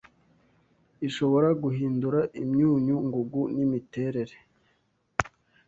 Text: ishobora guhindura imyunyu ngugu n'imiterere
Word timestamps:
ishobora 1.07 1.49
guhindura 1.63 2.19
imyunyu 2.41 2.95
ngugu 3.07 3.41
n'imiterere 3.55 4.35